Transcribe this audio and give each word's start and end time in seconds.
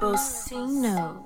Bocino. 0.00 1.20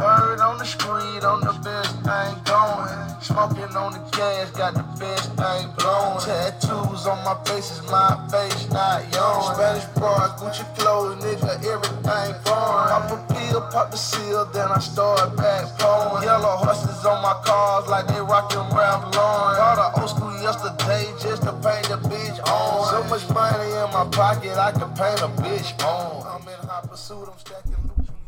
Word 0.00 0.40
on 0.40 0.56
the 0.56 0.64
street, 0.64 1.20
on 1.20 1.40
the 1.44 1.52
best 1.60 1.92
thing 2.00 2.34
going. 2.48 3.20
Smoking 3.20 3.76
on 3.76 3.92
the 3.92 4.00
gas, 4.16 4.50
got 4.52 4.72
the 4.72 4.82
best 4.96 5.28
thing 5.36 5.68
blowing. 5.76 6.24
Tattoos 6.24 7.06
on 7.06 7.20
my 7.20 7.36
face 7.44 7.70
is 7.76 7.82
my 7.92 8.16
face, 8.32 8.64
not 8.72 9.04
yours. 9.12 9.44
Spanish 9.52 9.84
bras, 9.92 10.40
Gucci 10.40 10.64
clothes, 10.74 11.22
nigga, 11.22 11.52
everything 11.68 12.32
foreign. 12.48 12.88
Pop 12.88 13.12
a 13.12 13.34
pill, 13.34 13.60
pop 13.60 13.90
the 13.90 13.98
seal, 13.98 14.46
then 14.46 14.68
I 14.72 14.78
start 14.80 15.36
back 15.36 15.68
pouring. 15.78 16.24
Yellow 16.24 16.64
horses 16.64 17.04
on 17.04 17.20
my 17.20 17.36
cars, 17.44 17.88
like 17.90 18.08
they 18.08 18.20
rockin' 18.20 18.64
Ralph 18.72 19.14
Lauren. 19.14 19.60
Bought 19.60 19.76
a 19.76 20.00
old 20.00 20.08
school 20.08 20.32
yesterday 20.40 21.04
just 21.20 21.42
to 21.42 21.52
paint 21.60 21.92
the 21.92 22.00
bitch 22.08 22.40
on. 22.48 22.88
So 22.88 23.04
much 23.04 23.28
money 23.28 23.68
in 23.68 23.92
my 23.92 24.08
pocket, 24.08 24.56
I 24.56 24.72
can 24.72 24.88
paint 24.96 25.20
a 25.20 25.28
bitch 25.42 25.76
on. 25.84 26.41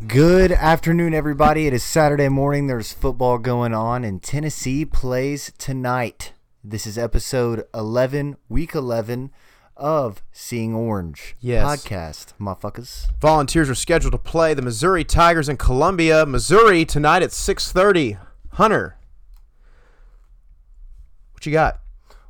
Good 0.07 0.53
afternoon, 0.53 1.15
everybody. 1.15 1.67
It 1.67 1.73
is 1.73 1.83
Saturday 1.83 2.29
morning. 2.29 2.67
There's 2.67 2.93
football 2.93 3.39
going 3.39 3.73
on, 3.73 4.05
and 4.05 4.23
Tennessee 4.23 4.85
plays 4.85 5.53
tonight. 5.59 6.33
This 6.63 6.87
is 6.87 6.99
episode 6.99 7.65
11, 7.75 8.37
week 8.49 8.75
11 8.75 9.31
of 9.77 10.23
Seeing 10.33 10.75
Orange 10.75 11.35
Yes. 11.41 11.65
podcast, 11.65 12.35
motherfuckers. 12.41 13.07
Volunteers 13.21 13.71
are 13.71 13.75
scheduled 13.75 14.13
to 14.13 14.19
play 14.19 14.55
the 14.55 14.63
Missouri 14.63 15.05
Tigers 15.05 15.49
in 15.49 15.57
Columbia, 15.57 16.27
Missouri 16.27 16.85
tonight 16.85 17.23
at 17.23 17.33
6:30. 17.33 18.19
Hunter, 18.53 18.97
what 21.33 21.45
you 21.47 21.53
got? 21.53 21.81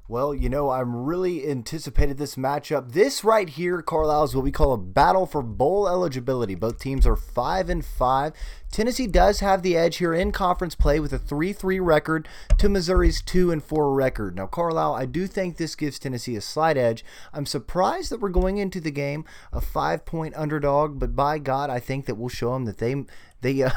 Well, 0.06 0.34
you 0.34 0.50
know, 0.50 0.68
I'm 0.68 0.94
really 0.94 1.48
anticipated 1.48 2.18
this 2.18 2.36
matchup. 2.36 2.92
This 2.92 3.24
right 3.24 3.48
here, 3.48 3.80
Carlisle, 3.80 4.24
is 4.24 4.34
what 4.34 4.44
we 4.44 4.52
call 4.52 4.74
a 4.74 4.78
battle 4.78 5.24
for 5.24 5.40
bowl 5.40 5.88
eligibility. 5.88 6.54
Both 6.54 6.78
teams 6.78 7.06
are 7.06 7.16
five 7.16 7.70
and 7.70 7.82
five. 7.82 8.34
Tennessee 8.74 9.06
does 9.06 9.38
have 9.38 9.62
the 9.62 9.76
edge 9.76 9.98
here 9.98 10.12
in 10.12 10.32
conference 10.32 10.74
play 10.74 10.98
with 10.98 11.12
a 11.12 11.18
3-3 11.20 11.78
record 11.80 12.28
to 12.58 12.68
Missouri's 12.68 13.22
2 13.22 13.52
and 13.52 13.62
4 13.62 13.94
record. 13.94 14.34
Now, 14.34 14.48
Carlisle, 14.48 14.94
I 14.94 15.06
do 15.06 15.28
think 15.28 15.58
this 15.58 15.76
gives 15.76 16.00
Tennessee 16.00 16.34
a 16.34 16.40
slight 16.40 16.76
edge. 16.76 17.04
I'm 17.32 17.46
surprised 17.46 18.10
that 18.10 18.18
we're 18.18 18.30
going 18.30 18.58
into 18.58 18.80
the 18.80 18.90
game 18.90 19.24
a 19.52 19.60
5-point 19.60 20.34
underdog, 20.34 20.98
but 20.98 21.14
by 21.14 21.38
God, 21.38 21.70
I 21.70 21.78
think 21.78 22.06
that 22.06 22.16
we'll 22.16 22.28
show 22.28 22.52
them 22.52 22.64
that 22.64 22.78
they 22.78 23.04
they 23.42 23.62
uh, 23.62 23.70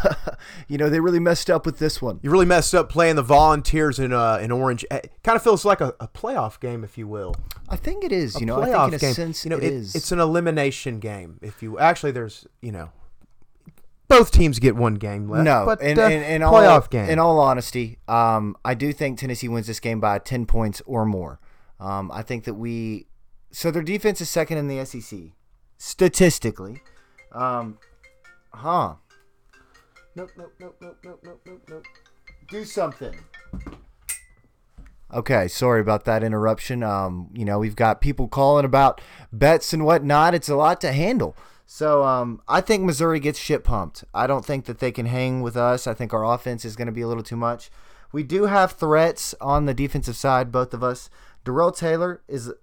you 0.68 0.80
know, 0.80 0.90
they 0.90 1.00
really 1.00 1.20
messed 1.20 1.52
up 1.52 1.68
with 1.68 1.78
this 1.78 2.02
one. 2.02 2.20
You 2.24 2.32
really 2.32 2.48
messed 2.48 2.74
up 2.74 2.90
playing 2.90 3.18
the 3.18 3.22
Volunteers 3.22 4.00
in 4.00 4.12
uh, 4.12 4.40
in 4.42 4.52
Orange. 4.52 4.84
It 4.90 5.12
kind 5.24 5.36
of 5.36 5.44
feels 5.44 5.64
like 5.64 5.80
a, 5.80 5.94
a 6.00 6.08
playoff 6.08 6.60
game, 6.60 6.84
if 6.84 6.98
you 6.98 7.08
will. 7.08 7.36
I 7.70 7.76
think 7.76 8.04
it 8.04 8.12
is, 8.12 8.36
A 8.38 8.40
you 8.40 8.48
know, 8.48 8.60
I 8.60 8.70
playoff 8.70 8.90
think 8.90 8.94
in 8.94 8.96
a 8.96 9.00
game. 9.00 9.14
sense 9.14 9.46
you 9.46 9.52
know, 9.52 9.58
it 9.58 9.64
is. 9.64 9.94
It's 9.94 10.12
an 10.12 10.20
elimination 10.20 11.00
game, 11.00 11.38
if 11.44 11.62
you 11.62 11.78
actually. 11.78 12.14
There's 12.14 12.48
you 12.62 12.72
know, 12.72 12.90
both 14.08 14.32
teams 14.32 14.60
get 14.60 14.76
one 14.76 14.96
game 14.96 15.30
left. 15.30 15.44
No, 15.44 15.66
but 15.66 15.82
in, 15.82 16.00
uh, 16.00 16.06
in, 16.08 16.24
in 16.24 16.42
playoff 16.42 16.82
all, 16.82 16.88
game. 16.88 17.10
In 17.10 17.20
all 17.20 17.40
honesty, 17.40 18.00
um, 18.08 18.56
I 18.64 18.74
do 18.74 18.94
think 18.94 19.20
Tennessee 19.20 19.48
wins 19.48 19.68
this 19.68 19.80
game 19.80 20.00
by 20.00 20.20
ten 20.20 20.46
points 20.46 20.82
or 20.86 21.06
more. 21.06 21.40
Um, 21.80 22.12
I 22.12 22.22
think 22.22 22.46
that 22.46 22.56
we, 22.56 23.08
so 23.52 23.70
their 23.70 23.84
defense 23.84 24.22
is 24.22 24.30
second 24.30 24.58
in 24.58 24.68
the 24.68 24.84
SEC, 24.86 25.20
statistically. 25.78 26.82
Um, 27.32 27.78
huh? 28.54 28.96
nope, 30.16 30.32
nope, 30.38 30.54
nope, 30.60 30.76
nope, 30.82 30.98
nope, 31.04 31.20
nope, 31.24 31.42
nope, 31.46 31.62
nope. 31.70 31.84
Do 32.50 32.66
something. 32.66 33.14
Okay, 35.14 35.48
sorry 35.48 35.80
about 35.80 36.06
that 36.06 36.24
interruption. 36.24 36.84
Um, 36.84 37.30
you 37.34 37.46
know, 37.46 37.60
we've 37.60 37.76
got 37.76 38.02
people 38.02 38.28
calling 38.28 38.66
about 38.66 39.00
bets 39.32 39.72
and 39.74 39.86
whatnot. 39.86 40.34
It's 40.34 40.50
a 40.50 40.56
lot 40.56 40.82
to 40.82 40.92
handle. 40.92 41.36
So 41.70 42.06
um, 42.06 42.42
I 42.48 42.62
think 42.62 42.84
Missouri 42.84 43.20
gets 43.20 43.38
shit 43.38 43.66
pumped. 43.66 44.06
I 44.14 44.26
don't 44.26 44.46
think 44.46 44.66
that 44.66 44.80
they 44.80 44.92
can 44.92 45.06
hang 45.06 45.42
with 45.42 45.58
us. 45.58 45.86
I 45.86 45.94
think 45.94 46.14
our 46.14 46.24
offense 46.24 46.64
is 46.64 46.78
going 46.78 46.86
to 46.86 46.94
be 46.94 47.02
a 47.02 47.08
little 47.08 47.22
too 47.22 47.36
much. 47.36 47.70
We 48.14 48.24
do 48.24 48.46
have 48.46 48.72
threats 48.72 49.36
on 49.42 49.66
the 49.66 49.74
defensive 49.74 50.16
side, 50.16 50.50
both 50.50 50.74
of 50.74 50.82
us. 50.82 51.10
Darrell 51.44 51.74
Taylor 51.74 52.22
is 52.26 52.54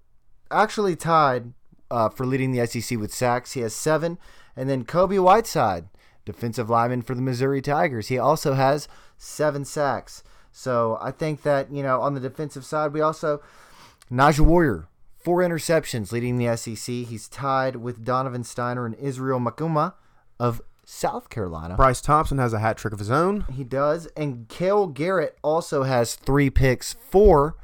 actually 0.51 0.97
tied 0.97 1.53
uh, 1.91 2.09
for 2.09 2.25
leading 2.25 2.53
the 2.53 2.67
SEC 2.67 2.99
with 2.99 3.13
sacks. 3.13 3.53
He 3.53 3.61
has 3.61 3.75
seven. 3.75 4.19
And 4.57 4.71
then 4.71 4.87
Kobie 4.87 5.23
Whiteside, 5.23 5.85
defensive 6.25 6.71
lineman 6.71 7.03
for 7.03 7.15
the 7.15 7.21
Missouri 7.21 7.61
Tigers, 7.61 8.09
he 8.09 8.17
also 8.17 8.55
has 8.55 8.89
seven 9.19 9.67
sacks. 9.67 10.23
So 10.51 10.97
I 11.03 11.11
think 11.11 11.43
that, 11.43 11.71
you 11.71 11.83
know, 11.83 12.01
on 12.01 12.15
the 12.15 12.21
defensive 12.21 12.65
side, 12.65 12.95
we 12.95 13.03
also, 13.03 13.43
Nigel 14.09 14.47
Warrior, 14.47 14.89
four 15.25 15.41
interceptions 15.41 16.13
leading 16.13 16.37
the 16.37 16.55
SEC. 16.57 16.95
He's 16.95 17.29
tied 17.29 17.77
with 17.77 18.05
Donovan 18.05 18.43
Stiner 18.43 18.85
and 18.87 18.95
Israel 18.97 19.41
Mukuamu 19.41 19.95
of 20.39 20.61
South 20.85 21.31
Carolina. 21.31 21.77
Bryce 21.77 22.03
Thompson 22.03 22.37
has 22.39 22.53
a 22.53 22.59
hat 22.59 22.77
trick 22.77 22.93
of 22.93 22.99
his 22.99 23.11
own. 23.11 23.47
He 23.51 23.65
does. 23.65 24.07
And 24.17 24.47
Cale 24.49 24.87
Garrett 24.87 25.39
also 25.43 25.85
has 25.85 26.15
three 26.15 26.51
picks 26.51 26.93
for 26.93 27.57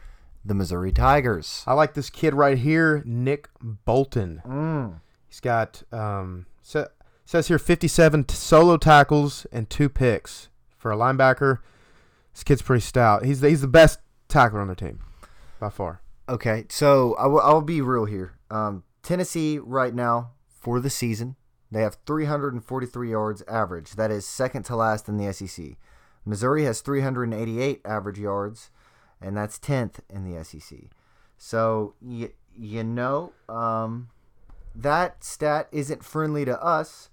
the 0.43 0.55
Missouri 0.55 0.91
Tigers. 0.91 1.63
I 1.67 1.75
like 1.75 1.93
this 1.93 2.09
kid 2.09 2.33
right 2.35 2.57
here, 2.57 3.03
Nick 3.05 3.49
Bolton. 3.61 4.41
Mm. 4.47 5.01
He's 5.29 5.41
got 5.41 5.83
um 5.93 6.47
sa- 6.63 6.87
says 7.27 7.49
here 7.49 7.59
57 7.59 8.25
t- 8.25 8.35
solo 8.35 8.79
tackles 8.79 9.47
and 9.53 9.69
two 9.69 9.91
picks 9.91 10.49
for 10.79 10.91
a 10.91 10.97
linebacker. 10.97 11.59
This 12.33 12.43
kid's 12.43 12.63
pretty 12.63 12.81
stout. 12.81 13.25
He's 13.25 13.41
the, 13.41 13.51
he's 13.51 13.61
the 13.61 13.69
best 13.69 13.99
tackler 14.29 14.61
on 14.61 14.69
the 14.69 14.75
team 14.75 15.01
by 15.59 15.69
far. 15.69 16.01
Okay, 16.31 16.65
so 16.69 17.17
I 17.17 17.27
will, 17.27 17.41
I'll 17.41 17.61
be 17.61 17.81
real 17.81 18.05
here. 18.05 18.39
Um, 18.53 18.85
Tennessee 19.03 19.59
right 19.59 19.93
now 19.93 20.31
for 20.47 20.79
the 20.79 20.89
season, 20.89 21.35
they 21.73 21.83
have 21.83 21.97
343 22.07 23.11
yards 23.11 23.43
average. 23.49 23.97
That 23.97 24.13
is 24.13 24.25
second 24.27 24.63
to 24.67 24.77
last 24.77 25.09
in 25.09 25.17
the 25.17 25.33
SEC. 25.33 25.77
Missouri 26.25 26.63
has 26.67 26.83
388 26.83 27.81
average 27.85 28.21
yards, 28.21 28.71
and 29.21 29.37
that's 29.37 29.59
10th 29.59 29.99
in 30.09 30.23
the 30.23 30.45
SEC. 30.45 30.79
So 31.37 31.95
you 32.01 32.31
you 32.57 32.85
know 32.85 33.33
um, 33.49 34.11
that 34.73 35.25
stat 35.25 35.67
isn't 35.73 36.05
friendly 36.05 36.45
to 36.45 36.63
us. 36.63 37.11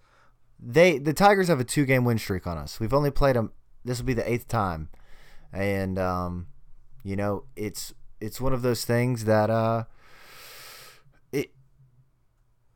They 0.60 1.00
the 1.00 1.14
Tigers 1.14 1.48
have 1.48 1.60
a 1.60 1.64
two 1.64 1.86
game 1.86 2.06
win 2.06 2.20
streak 2.20 2.46
on 2.46 2.60
us. 2.60 2.80
We've 2.80 2.94
only 2.94 3.10
played 3.10 3.36
them. 3.36 3.52
This 3.84 3.98
will 3.98 4.06
be 4.06 4.14
the 4.14 4.30
eighth 4.32 4.48
time, 4.48 4.90
and 5.52 5.98
um, 5.98 6.48
you 7.04 7.16
know 7.16 7.46
it's 7.56 7.96
it's 8.20 8.42
one 8.42 8.54
of 8.54 8.62
those 8.62 8.86
things 8.86 9.26
that 9.26 9.50
uh, 9.50 9.86
it 11.32 11.52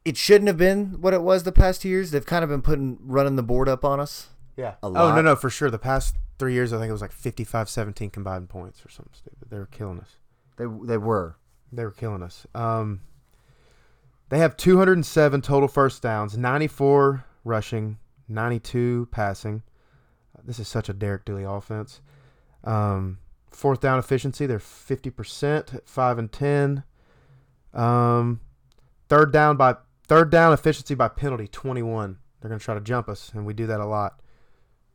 it 0.05 0.17
shouldn't 0.17 0.47
have 0.47 0.57
been 0.57 1.01
what 1.01 1.13
it 1.13 1.21
was 1.21 1.43
the 1.43 1.51
past 1.51 1.81
two 1.81 1.89
years. 1.89 2.11
They've 2.11 2.25
kind 2.25 2.43
of 2.43 2.49
been 2.49 2.61
putting 2.61 2.97
running 3.01 3.35
the 3.35 3.43
board 3.43 3.69
up 3.69 3.83
on 3.83 3.99
us. 3.99 4.29
Yeah. 4.57 4.75
Oh, 4.83 4.91
no, 4.91 5.21
no, 5.21 5.35
for 5.35 5.49
sure. 5.49 5.71
The 5.71 5.79
past 5.79 6.15
three 6.37 6.53
years, 6.53 6.73
I 6.73 6.77
think 6.77 6.89
it 6.89 6.93
was 6.93 7.01
like 7.01 7.11
55 7.11 7.69
17 7.69 8.09
combined 8.09 8.49
points 8.49 8.85
or 8.85 8.89
something 8.89 9.13
stupid. 9.13 9.49
They 9.49 9.57
were 9.57 9.65
killing 9.67 9.99
us. 9.99 10.17
They 10.57 10.65
they 10.83 10.97
were. 10.97 11.37
They 11.71 11.85
were 11.85 11.91
killing 11.91 12.21
us. 12.21 12.45
Um, 12.53 13.01
they 14.29 14.39
have 14.39 14.57
207 14.57 15.41
total 15.41 15.67
first 15.67 16.01
downs, 16.01 16.37
94 16.37 17.25
rushing, 17.43 17.97
92 18.27 19.07
passing. 19.11 19.63
This 20.43 20.59
is 20.59 20.67
such 20.67 20.89
a 20.89 20.93
Derek 20.93 21.25
Dooley 21.25 21.43
offense. 21.43 22.01
Um, 22.63 23.19
fourth 23.51 23.81
down 23.81 23.99
efficiency, 23.99 24.45
they're 24.45 24.59
50% 24.59 25.75
at 25.75 25.87
5 25.87 26.17
and 26.17 26.31
10. 26.31 26.83
Um, 27.73 28.41
third 29.07 29.31
down 29.31 29.57
by 29.57 29.75
third 30.07 30.29
down 30.29 30.53
efficiency 30.53 30.95
by 30.95 31.07
penalty, 31.07 31.47
21. 31.47 32.17
They're 32.39 32.49
going 32.49 32.59
to 32.59 32.63
try 32.63 32.73
to 32.73 32.81
jump 32.81 33.07
us, 33.07 33.31
and 33.33 33.45
we 33.45 33.53
do 33.53 33.67
that 33.67 33.79
a 33.79 33.85
lot. 33.85 34.21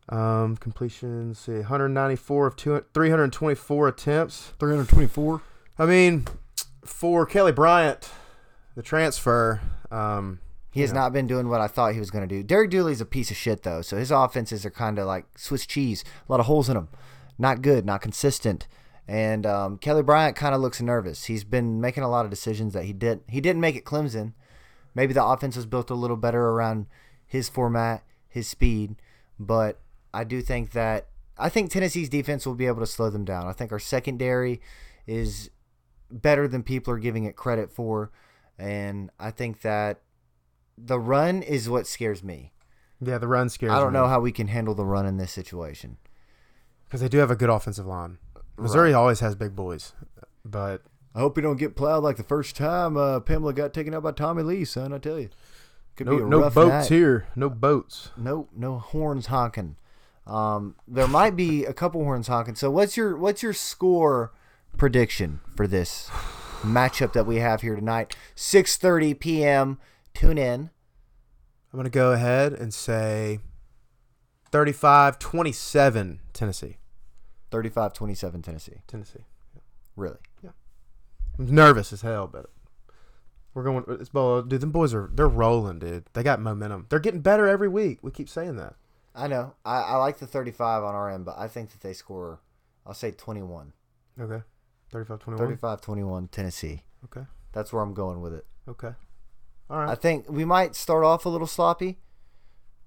Um, 0.09 0.57
completions, 0.57 1.41
see, 1.41 1.53
194 1.53 2.47
of 2.47 2.57
two, 2.57 2.85
324 2.95 3.89
attempts. 3.89 4.53
324. 4.59 5.43
I 5.79 5.87
mean, 5.87 6.27
for 6.85 7.27
Kelly 7.27 7.53
Bryant, 7.53 8.09
the 8.77 8.83
transfer, 8.83 9.61
um, 9.91 10.41
He 10.71 10.81
has 10.81 10.91
you 10.91 10.95
know, 10.95 11.01
not 11.01 11.13
been 11.13 11.27
doing 11.27 11.49
what 11.49 11.61
I 11.61 11.67
thought 11.67 11.93
he 11.93 11.99
was 11.99 12.11
going 12.11 12.27
to 12.29 12.35
do. 12.35 12.43
Derek 12.43 12.71
Dooley's 12.71 13.01
a 13.01 13.07
piece 13.07 13.31
of 13.31 13.37
shit, 13.37 13.63
though. 13.63 13.83
So 13.83 13.97
his 13.97 14.11
offenses 14.11 14.65
are 14.65 14.71
kind 14.71 14.99
of 14.99 15.07
like 15.07 15.39
Swiss 15.39 15.67
cheese, 15.67 16.05
a 16.29 16.33
lot 16.33 16.41
of 16.41 16.47
holes 16.47 16.69
in 16.69 16.75
them. 16.75 16.89
Not 17.39 17.63
good, 17.63 17.85
not 17.85 18.01
consistent. 18.01 18.67
And 19.09 19.47
um, 19.47 19.79
Kelly 19.79 20.03
Bryant 20.03 20.37
kind 20.37 20.55
of 20.55 20.61
looks 20.61 20.81
nervous. 20.81 21.25
He's 21.25 21.45
been 21.45 21.81
making 21.81 22.03
a 22.03 22.09
lot 22.09 22.25
of 22.25 22.31
decisions 22.31 22.73
that 22.73 22.85
he 22.85 22.93
did. 22.93 23.21
He 23.29 23.41
didn't 23.41 23.61
make 23.61 23.77
at 23.77 23.85
Clemson. 23.85 24.33
Maybe 24.95 25.13
the 25.13 25.25
offense 25.25 25.57
was 25.57 25.67
built 25.67 25.91
a 25.91 25.95
little 25.95 26.17
better 26.17 26.41
around 26.49 26.87
his 27.27 27.49
format, 27.49 28.03
his 28.29 28.49
speed. 28.49 28.97
But 29.39 29.79
I 30.13 30.25
do 30.25 30.41
think 30.41 30.73
that 30.73 31.09
I 31.39 31.49
think 31.49 31.71
Tennessee's 31.71 32.09
defense 32.09 32.47
will 32.47 32.55
be 32.55 32.67
able 32.67 32.81
to 32.81 32.87
slow 32.87 33.11
them 33.11 33.25
down. 33.25 33.47
I 33.47 33.53
think 33.53 33.71
our 33.73 33.79
secondary 33.79 34.61
is 35.07 35.51
better 36.11 36.49
than 36.49 36.63
people 36.63 36.95
are 36.95 36.99
giving 36.99 37.25
it 37.25 37.37
credit 37.37 37.71
for, 37.71 38.11
and 38.59 39.11
I 39.21 39.31
think 39.31 39.61
that 39.61 40.01
the 40.79 40.99
run 40.99 41.43
is 41.43 41.69
what 41.69 41.87
scares 41.87 42.23
me. 42.25 42.53
yeah, 43.01 43.19
the 43.19 43.29
run 43.29 43.51
scares. 43.51 43.73
I 43.73 43.81
don't 43.81 43.93
know 43.93 44.09
how 44.09 44.21
we 44.21 44.33
can 44.33 44.49
handle 44.49 44.75
the 44.75 44.87
run 44.87 45.05
in 45.07 45.19
this 45.19 45.33
situation. 45.33 45.99
Because 46.87 47.01
they 47.01 47.09
do 47.09 47.19
have 47.19 47.31
a 47.31 47.37
good 47.37 47.51
offensive 47.51 47.87
line. 47.87 48.19
Missouri 48.59 48.95
always 48.95 49.21
has 49.21 49.35
big 49.35 49.55
boys, 49.55 49.93
but 50.45 50.83
I 51.15 51.19
hope 51.21 51.37
you 51.37 51.43
don't 51.43 51.57
get 51.59 51.77
plowed 51.77 52.03
like 52.03 52.17
the 52.17 52.23
first 52.23 52.57
time 52.57 52.97
uh, 52.97 53.21
Pamela 53.21 53.53
got 53.53 53.75
taken 53.75 53.93
out 53.95 54.03
by 54.03 54.13
Tommy 54.13 54.43
Lee, 54.43 54.65
son. 54.65 54.93
I 54.93 54.99
tell 54.99 55.19
you. 55.19 55.29
Could 55.97 56.07
No, 56.09 56.17
be 56.17 56.23
a 56.23 56.27
no 56.27 56.51
boats 56.51 56.57
night. 56.69 56.89
here. 56.89 57.27
No 57.35 57.49
boats. 57.49 58.11
No, 58.19 58.49
no 58.55 58.79
horns 58.79 59.27
honking. 59.27 59.77
Um, 60.27 60.75
there 60.87 61.07
might 61.09 61.37
be 61.37 61.65
a 61.65 61.73
couple 61.73 62.03
horns 62.05 62.27
honking. 62.29 62.55
So 62.55 62.71
what's 62.71 62.97
your 62.97 63.17
what's 63.17 63.43
your 63.43 63.53
score 63.55 64.33
prediction 64.77 65.41
for 65.55 65.67
this 65.67 66.09
matchup 66.63 67.13
that 67.15 67.25
we 67.27 67.37
have 67.37 67.63
here 67.63 67.77
tonight? 67.77 68.15
Six 68.35 68.77
thirty 68.77 69.15
p.m. 69.15 69.79
Tune 70.15 70.37
in. 70.37 70.71
I'm 71.73 71.79
going 71.79 71.85
to 71.85 71.91
go 71.91 72.13
ahead 72.13 72.53
and 72.53 72.73
say 72.75 73.41
35 74.57 75.19
27 75.19 76.21
Tennessee. 76.33 76.79
35-27 77.51 78.43
Tennessee. 78.43 78.81
Tennessee. 78.87 79.27
Really? 79.97 80.17
Yeah. 80.43 80.51
I'm 81.39 81.55
nervous 81.55 81.93
as 81.93 82.01
hell, 82.01 82.27
but 82.27 82.47
we're 83.53 83.65
going. 83.65 83.85
It's 84.01 84.09
ball, 84.09 84.41
dude. 84.41 84.63
Them 84.63 84.71
boys 84.71 84.95
are 84.95 85.11
they're 85.13 85.29
rolling, 85.29 85.79
dude. 85.79 86.07
They 86.15 86.23
got 86.23 86.41
momentum. 86.41 86.87
They're 86.89 87.01
getting 87.01 87.21
better 87.21 87.47
every 87.47 87.69
week. 87.69 87.99
We 88.01 88.11
keep 88.11 88.31
saying 88.31 88.57
that. 88.57 88.77
I 89.15 89.27
know. 89.27 89.53
I, 89.63 89.83
I 89.83 89.97
like 89.97 90.19
the 90.21 90.27
35 90.27 90.83
on 90.85 90.95
our 90.95 91.11
end, 91.11 91.27
but 91.27 91.37
I 91.39 91.49
think 91.49 91.73
that 91.73 91.83
they 91.83 91.93
score, 91.93 92.41
I'll 92.87 92.95
say 92.95 93.11
21. 93.11 93.75
Okay, 94.19 94.43
35 94.91 95.19
21. 95.19 95.57
35-21 95.59 96.31
Tennessee. 96.31 96.83
Okay, 97.05 97.27
That's 97.53 97.75
where 97.75 97.83
I'm 97.83 97.93
going 97.93 98.23
with 98.23 98.33
it. 98.33 98.47
okay. 98.67 98.93
All 99.69 99.79
right. 99.81 99.91
I 99.91 99.95
think 99.97 100.31
we 100.31 100.47
might 100.47 100.75
start 100.75 101.05
off 101.05 101.27
a 101.27 101.29
little 101.29 101.47
sloppy, 101.47 101.99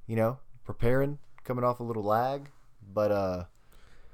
you 0.07 0.15
know, 0.15 0.39
preparing, 0.65 1.19
coming 1.43 1.63
off 1.63 1.79
a 1.79 1.83
little 1.83 2.03
lag, 2.03 2.49
but 2.93 3.11
uh, 3.11 3.43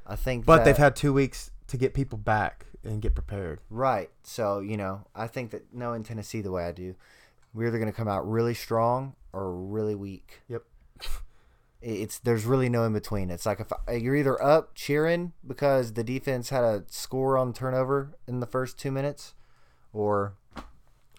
I 0.06 0.16
think. 0.16 0.45
But 0.45 0.66
they've 0.66 0.77
had 0.77 0.95
two 0.95 1.13
weeks 1.13 1.51
to 1.68 1.77
get 1.77 1.94
people 1.94 2.18
back 2.18 2.66
and 2.83 3.01
get 3.01 3.16
prepared. 3.16 3.60
right. 3.69 4.10
So 4.24 4.60
you 4.60 4.77
know, 4.77 5.06
I 5.16 5.27
think 5.27 5.51
that 5.51 5.74
knowing 5.74 6.04
Tennessee 6.04 6.42
the 6.42 6.51
way 6.51 6.66
I 6.66 6.72
do, 6.72 6.95
we're 7.54 7.68
either 7.68 7.80
going 7.80 7.92
to 7.92 7.95
come 7.98 8.07
out 8.07 8.30
really 8.30 8.54
strong 8.54 9.16
or 9.33 9.54
really 9.54 9.95
weak. 9.95 10.42
Yep. 10.48 10.63
It's 11.81 12.18
there's 12.19 12.45
really 12.45 12.69
no 12.69 12.83
in 12.83 12.94
between. 12.94 13.30
It's 13.30 13.45
like 13.45 13.60
if 13.60 13.72
I- 13.88 13.94
you're 13.94 14.16
either 14.16 14.42
up 14.42 14.74
cheering 14.74 15.33
because 15.45 15.94
the 15.94 16.04
defense 16.04 16.50
had 16.50 16.63
a 16.63 16.83
score 16.88 17.38
on 17.38 17.54
turnover 17.54 18.18
in 18.27 18.39
the 18.39 18.48
first 18.48 18.80
two 18.80 18.92
minutes, 18.92 19.36
or 19.94 20.33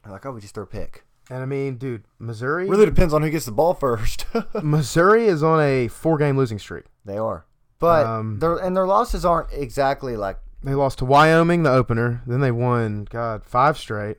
like 0.09 0.27
oh 0.27 0.33
we 0.33 0.41
just 0.41 0.55
throw 0.55 0.65
a 0.65 0.67
pick. 0.67 1.05
And 1.31 1.43
I 1.43 1.47
mean, 1.47 1.77
dude, 1.77 2.05
Missouri. 2.19 2.69
Really 2.69 2.87
depends 2.87 3.13
on 3.13 3.23
who 3.23 3.31
gets 3.31 3.47
the 3.47 3.53
ball 3.53 3.75
first. 3.75 4.27
Missouri 4.63 5.27
is 5.27 5.43
on 5.43 5.61
a 5.61 5.89
four-game 5.89 6.37
losing 6.37 6.59
streak. 6.59 6.85
They 7.05 7.19
are, 7.19 7.47
but 7.79 8.07
Um, 8.07 8.39
their 8.39 8.57
and 8.57 8.77
their 8.77 8.87
losses 8.87 9.25
aren't 9.25 9.53
exactly 9.53 10.17
like 10.17 10.39
They 10.63 10.75
lost 10.75 10.99
to 10.99 11.05
Wyoming 11.05 11.63
the 11.65 11.71
opener. 11.73 12.23
Then 12.27 12.41
they 12.41 12.53
won, 12.53 13.07
God, 13.11 13.45
five 13.45 13.77
straight. 13.79 14.19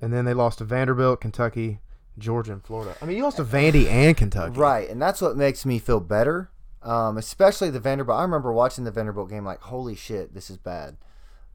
And 0.00 0.12
then 0.12 0.24
they 0.24 0.34
lost 0.34 0.58
to 0.58 0.64
Vanderbilt, 0.64 1.20
Kentucky, 1.20 1.80
Georgia, 2.18 2.52
and 2.52 2.62
Florida. 2.64 2.94
I 3.02 3.04
mean, 3.04 3.16
you 3.16 3.24
lost 3.24 3.38
to 3.38 3.44
Vandy 3.44 3.88
and 3.88 4.16
Kentucky. 4.16 4.56
right, 4.58 4.88
and 4.88 5.02
that's 5.02 5.20
what 5.20 5.36
makes 5.36 5.66
me 5.66 5.80
feel 5.80 5.98
better. 6.00 6.50
Um, 6.84 7.18
especially 7.18 7.70
the 7.70 7.80
Vanderbilt. 7.80 8.16
I 8.16 8.22
remember 8.22 8.52
watching 8.52 8.84
the 8.84 8.92
Vanderbilt 8.92 9.28
game, 9.28 9.44
like, 9.44 9.60
holy 9.60 9.96
shit, 9.96 10.34
this 10.34 10.50
is 10.50 10.56
bad. 10.56 10.96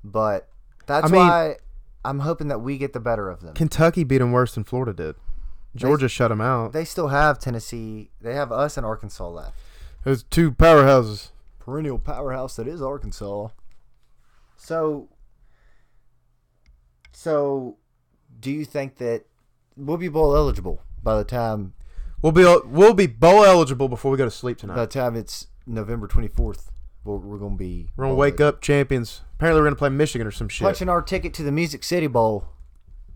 But 0.03 0.49
that's 0.85 1.05
I 1.05 1.09
mean- 1.09 1.21
why 1.21 1.55
I'm 2.05 2.19
hoping 2.19 2.47
that 2.49 2.59
we 2.59 2.77
get 2.77 2.93
the 2.93 2.99
better 2.99 3.29
of 3.29 3.41
them. 3.41 3.53
Kentucky 3.53 4.03
beat 4.03 4.19
them 4.19 4.31
worse 4.31 4.55
than 4.55 4.63
Florida 4.63 4.93
did. 4.93 5.15
Georgia 5.75 6.07
shut 6.07 6.29
them 6.29 6.41
out. 6.41 6.71
They 6.73 6.85
still 6.85 7.07
have 7.07 7.39
Tennessee. 7.39 8.11
They 8.21 8.35
have 8.35 8.51
us 8.51 8.77
and 8.77 8.85
Arkansas 8.85 9.27
left. 9.27 9.57
There's 10.03 10.23
two 10.23 10.51
powerhouses. 10.51 11.29
Perennial 11.59 11.97
powerhouse 11.97 12.57
that 12.57 12.67
is 12.67 12.81
Arkansas. 12.81 13.47
So, 14.57 15.09
so, 17.11 17.77
do 18.39 18.51
you 18.51 18.65
think 18.65 18.97
that 18.97 19.23
we'll 19.75 19.97
be 19.97 20.09
bowl 20.09 20.35
eligible 20.35 20.81
by 21.01 21.17
the 21.17 21.23
time 21.23 21.73
We'll 22.23 22.31
be 22.31 22.45
we'll 22.65 22.93
be 22.93 23.05
bowl 23.05 23.43
eligible 23.43 23.89
before 23.89 24.09
we 24.09 24.17
go 24.17 24.23
to 24.23 24.31
sleep 24.31 24.57
tonight. 24.57 24.75
By 24.75 24.85
the 24.85 24.91
time 24.91 25.17
it's 25.17 25.47
November 25.67 26.07
24th, 26.07 26.69
we're, 27.03 27.17
we're 27.17 27.37
going 27.37 27.53
to 27.53 27.57
be 27.57 27.89
We're 27.95 28.05
gonna 28.05 28.15
wake 28.15 28.39
up 28.41 28.61
champions. 28.61 29.21
Apparently, 29.35 29.61
we're 29.61 29.65
gonna 29.67 29.75
play 29.75 29.89
Michigan 29.89 30.25
or 30.27 30.31
some 30.31 30.47
shit. 30.49 30.65
punching 30.65 30.89
our 30.89 31.01
ticket 31.01 31.33
to 31.35 31.43
the 31.43 31.51
Music 31.51 31.83
City 31.83 32.07
Bowl, 32.07 32.45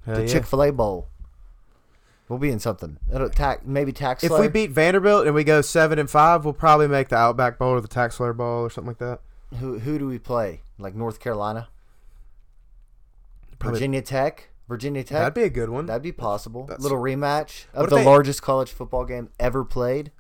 Hell 0.06 0.16
the 0.16 0.22
yeah. 0.24 0.28
Chick 0.28 0.46
Fil 0.46 0.64
A 0.64 0.72
Bowl. 0.72 1.08
We'll 2.30 2.40
be 2.40 2.50
in 2.50 2.60
something. 2.60 2.98
It'll 3.14 3.30
tax 3.30 3.62
maybe 3.66 3.94
tax. 3.94 4.22
If 4.24 4.38
we 4.38 4.50
beat 4.50 4.72
Vanderbilt 4.72 5.26
and 5.26 5.34
we 5.34 5.46
go 5.46 5.62
seven 5.62 5.98
and 5.98 6.10
five, 6.10 6.44
we'll 6.44 6.54
probably 6.54 6.88
make 6.90 7.08
the 7.08 7.16
Outback 7.16 7.58
Bowl 7.58 7.70
or 7.70 7.80
the 7.82 7.88
Tax 7.88 8.16
Slayer 8.16 8.34
Bowl 8.34 8.64
or 8.64 8.70
something 8.70 8.90
like 8.90 8.98
that. 8.98 9.22
who 9.60 9.80
who 9.80 9.98
do 9.98 10.08
we 10.08 10.20
play? 10.20 10.62
Like 10.78 10.94
North 10.94 11.20
Carolina, 11.22 11.70
Probably- 13.60 13.80
Virginia 13.80 14.02
Tech, 14.02 14.50
Virginia 14.68 15.04
Tech. 15.04 15.20
That'd 15.20 15.34
be 15.34 15.44
a 15.44 15.50
good 15.50 15.70
one. 15.70 15.86
That'd 15.86 16.04
be 16.04 16.12
possible. 16.12 16.66
That's- 16.66 16.84
Little 16.84 17.00
rematch 17.00 17.66
of 17.74 17.90
the 17.90 17.96
they- 17.98 18.06
largest 18.06 18.42
college 18.42 18.72
football 18.72 19.06
game 19.06 19.30
ever 19.40 19.64
played. 19.64 20.12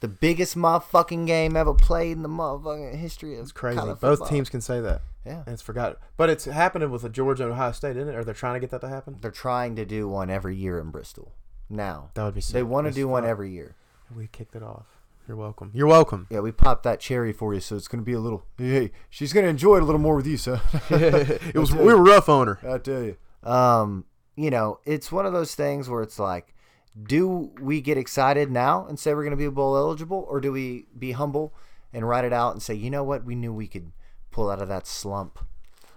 The 0.00 0.08
biggest 0.08 0.56
motherfucking 0.56 1.26
game 1.26 1.56
ever 1.56 1.72
played 1.74 2.12
in 2.12 2.22
the 2.22 2.28
motherfucking 2.28 2.96
history 2.96 3.34
of 3.36 3.42
It's 3.42 3.52
crazy. 3.52 3.80
Both 3.80 4.00
football. 4.00 4.28
teams 4.28 4.50
can 4.50 4.60
say 4.60 4.80
that. 4.80 5.02
Yeah. 5.24 5.42
And 5.46 5.48
it's 5.54 5.62
forgotten. 5.62 5.96
But 6.16 6.30
it's 6.30 6.44
happening 6.44 6.90
with 6.90 7.02
the 7.02 7.08
Georgia 7.08 7.44
and 7.44 7.52
Ohio 7.52 7.72
State, 7.72 7.96
isn't 7.96 8.12
it? 8.12 8.16
Or 8.16 8.22
they're 8.22 8.34
trying 8.34 8.54
to 8.54 8.60
get 8.60 8.70
that 8.70 8.80
to 8.82 8.88
happen? 8.88 9.16
They're 9.20 9.30
trying 9.30 9.74
to 9.76 9.84
do 9.84 10.06
one 10.08 10.30
every 10.30 10.54
year 10.54 10.78
in 10.78 10.90
Bristol. 10.90 11.32
Now 11.68 12.10
That 12.14 12.24
would 12.24 12.34
be 12.34 12.40
sick. 12.40 12.54
they 12.54 12.62
want 12.62 12.86
to 12.86 12.92
do 12.92 13.08
one 13.08 13.24
every 13.24 13.50
year. 13.50 13.74
We 14.14 14.28
kicked 14.28 14.54
it 14.54 14.62
off. 14.62 14.86
You're 15.26 15.36
welcome. 15.36 15.72
You're 15.74 15.88
welcome. 15.88 16.28
Yeah, 16.30 16.38
we 16.38 16.52
popped 16.52 16.84
that 16.84 17.00
cherry 17.00 17.32
for 17.32 17.52
you, 17.52 17.58
so 17.58 17.74
it's 17.74 17.88
gonna 17.88 18.04
be 18.04 18.12
a 18.12 18.20
little. 18.20 18.44
Hey, 18.56 18.92
she's 19.10 19.32
gonna 19.32 19.48
enjoy 19.48 19.78
it 19.78 19.82
a 19.82 19.84
little 19.84 20.00
more 20.00 20.14
with 20.14 20.26
you, 20.28 20.36
son. 20.36 20.60
it 20.90 21.56
was 21.56 21.74
we 21.74 21.82
were 21.92 21.96
rough 22.00 22.28
on 22.28 22.46
her. 22.46 22.58
I 22.62 22.78
tell 22.78 23.02
you. 23.02 23.16
Um, 23.42 24.04
you 24.36 24.50
know, 24.50 24.78
it's 24.84 25.10
one 25.10 25.26
of 25.26 25.32
those 25.32 25.56
things 25.56 25.88
where 25.88 26.02
it's 26.02 26.20
like, 26.20 26.54
do 27.02 27.52
we 27.60 27.80
get 27.80 27.98
excited 27.98 28.50
now 28.50 28.86
and 28.86 28.98
say 28.98 29.12
we're 29.14 29.24
gonna 29.24 29.36
be 29.36 29.48
bowl 29.48 29.76
eligible, 29.76 30.26
or 30.28 30.40
do 30.40 30.52
we 30.52 30.86
be 30.98 31.12
humble 31.12 31.52
and 31.92 32.08
write 32.08 32.24
it 32.24 32.32
out 32.32 32.52
and 32.52 32.62
say, 32.62 32.74
you 32.74 32.90
know 32.90 33.04
what, 33.04 33.24
we 33.24 33.34
knew 33.34 33.52
we 33.52 33.66
could 33.66 33.92
pull 34.30 34.50
out 34.50 34.60
of 34.60 34.68
that 34.68 34.86
slump. 34.86 35.38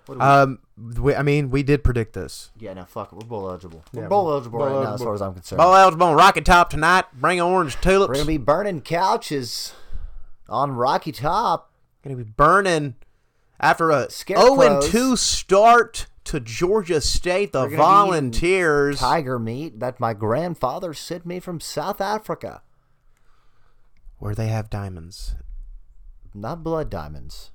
We, 0.07 0.15
Um, 0.17 0.59
we, 0.77 1.13
I 1.13 1.21
mean, 1.21 1.49
we 1.51 1.61
did 1.61 1.83
predict 1.83 2.13
this. 2.13 2.49
yeah, 2.57 2.73
no, 2.73 2.85
fuck 2.85 3.11
it, 3.11 3.15
we're 3.15 3.27
bowl 3.27 3.47
eligible. 3.49 3.83
Yeah, 3.91 4.01
we're 4.01 4.07
bowl 4.07 4.31
eligible 4.31 4.59
bowl 4.59 4.67
right 4.67 4.83
now, 4.83 4.93
as 4.95 5.03
far 5.03 5.13
as 5.13 5.21
I'm 5.21 5.33
concerned. 5.33 5.57
Bowl 5.57 5.73
eligible 5.75 6.07
on 6.07 6.15
Rocky 6.15 6.41
Top 6.41 6.69
tonight. 6.69 7.05
Bring 7.13 7.39
orange 7.39 7.75
tulips. 7.81 8.09
We're 8.09 8.15
gonna 8.15 8.25
be 8.25 8.37
burning 8.37 8.81
couches 8.81 9.73
on 10.47 10.71
Rocky 10.71 11.11
Top. 11.11 11.71
Gonna 12.03 12.15
be 12.15 12.23
burning 12.23 12.95
after 13.59 13.91
a 13.91 14.09
Scarecrows. 14.09 14.59
0 14.59 14.61
and 14.81 14.81
2 14.83 15.15
start 15.15 16.07
to 16.29 16.39
Georgia 16.39 17.01
State. 17.01 17.51
The 17.53 17.61
We're 17.61 17.69
gonna 17.69 17.71
be 17.71 17.75
eating 17.75 17.87
Volunteers. 17.87 18.99
Tiger 18.99 19.39
meat 19.39 19.79
that 19.79 19.99
my 19.99 20.13
grandfather 20.13 20.93
sent 20.93 21.25
me 21.25 21.39
from 21.39 21.59
South 21.59 21.99
Africa. 21.99 22.61
Where 24.19 24.35
they 24.35 24.47
have 24.47 24.69
diamonds. 24.69 25.35
Not 26.35 26.63
blood 26.63 26.91
diamonds. 26.91 27.49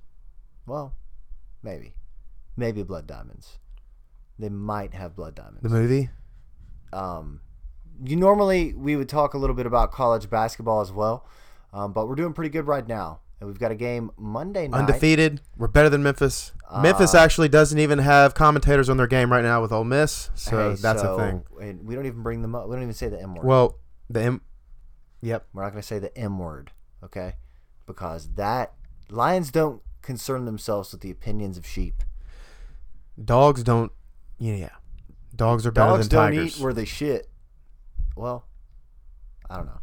Well, 0.66 0.96
maybe. 1.62 1.94
Maybe 2.56 2.82
blood 2.82 3.06
diamonds. 3.06 3.58
They 4.40 4.48
might 4.48 4.92
have 4.94 5.14
blood 5.14 5.36
diamonds. 5.36 5.62
The 5.62 5.68
movie. 5.68 6.10
Um, 6.92 7.42
you 8.04 8.16
normally 8.16 8.74
we 8.74 8.96
would 8.96 9.08
talk 9.08 9.34
a 9.34 9.38
little 9.38 9.54
bit 9.54 9.66
about 9.66 9.92
college 9.92 10.28
basketball 10.28 10.80
as 10.80 10.90
well, 10.90 11.28
um, 11.72 11.92
but 11.92 12.08
we're 12.08 12.16
doing 12.16 12.32
pretty 12.32 12.50
good 12.50 12.66
right 12.66 12.86
now, 12.86 13.20
and 13.44 13.52
we've 13.52 13.60
got 13.60 13.70
a 13.70 13.74
game 13.74 14.10
Monday 14.16 14.66
night. 14.68 14.78
Undefeated. 14.78 15.42
We're 15.58 15.68
better 15.68 15.90
than 15.90 16.02
Memphis. 16.02 16.52
Memphis 16.80 17.14
uh, 17.14 17.18
actually 17.18 17.50
doesn't 17.50 17.78
even 17.78 17.98
have 17.98 18.34
commentators 18.34 18.88
on 18.88 18.96
their 18.96 19.06
game 19.06 19.30
right 19.30 19.44
now 19.44 19.60
with 19.60 19.70
Ole 19.70 19.84
Miss, 19.84 20.30
so 20.34 20.70
Hey, 20.70 20.76
that's 20.80 21.02
so- 21.02 21.14
a 21.14 21.18
thing. 21.18 21.44
And 21.60 21.86
we 21.86 21.94
don't 21.94 22.06
even 22.06 22.22
bring 22.22 22.40
them 22.40 22.54
up. 22.54 22.66
We 22.68 22.74
don't 22.74 22.82
even 22.82 22.94
say 22.94 23.08
the 23.08 23.20
M 23.20 23.34
word. 23.34 23.44
Well, 23.44 23.78
the 24.08 24.22
M. 24.22 24.40
Yep. 25.20 25.46
We're 25.52 25.62
not 25.62 25.70
going 25.70 25.82
to 25.82 25.86
say 25.86 25.98
the 25.98 26.16
M 26.16 26.38
word, 26.38 26.72
okay? 27.02 27.34
Because 27.86 28.30
that 28.34 28.72
lions 29.10 29.50
don't 29.50 29.82
concern 30.00 30.46
themselves 30.46 30.92
with 30.92 31.02
the 31.02 31.10
opinions 31.10 31.58
of 31.58 31.66
sheep. 31.66 32.02
Dogs 33.22 33.62
don't. 33.62 33.92
Yeah. 34.38 34.70
Dogs 35.36 35.66
are 35.66 35.70
better 35.70 35.90
Dogs 35.90 36.08
than 36.08 36.32
don't 36.32 36.46
eat 36.46 36.58
where 36.58 36.72
they 36.72 36.86
shit. 36.86 37.28
Well, 38.16 38.46
I 39.50 39.58
don't 39.58 39.66
know. 39.66 39.80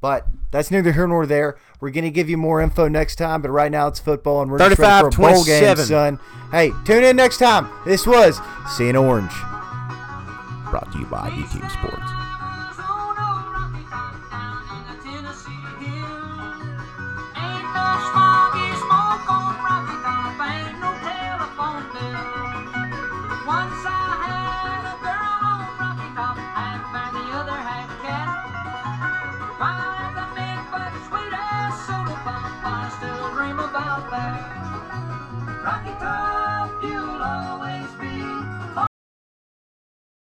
But 0.00 0.26
that's 0.50 0.70
neither 0.70 0.92
here 0.92 1.06
nor 1.06 1.26
there. 1.26 1.56
We're 1.80 1.90
going 1.90 2.04
to 2.04 2.10
give 2.10 2.28
you 2.28 2.36
more 2.36 2.60
info 2.60 2.88
next 2.88 3.16
time, 3.16 3.42
but 3.42 3.50
right 3.50 3.70
now 3.70 3.88
it's 3.88 3.98
football 3.98 4.42
and 4.42 4.50
we're 4.50 4.58
just 4.58 4.78
ready 4.78 5.00
for 5.00 5.08
a 5.08 5.10
bowl 5.32 5.44
game, 5.44 5.62
35-27. 5.62 5.78
son. 5.86 6.20
Hey, 6.50 6.72
tune 6.84 7.04
in 7.04 7.16
next 7.16 7.38
time. 7.38 7.68
This 7.84 8.06
was 8.06 8.40
Seeing 8.76 8.96
Orange. 8.96 9.32
Brought 10.70 10.90
to 10.92 10.98
you 10.98 11.06
by 11.06 11.30
B 11.30 11.36
Team 11.52 11.68
Sports. 11.70 12.15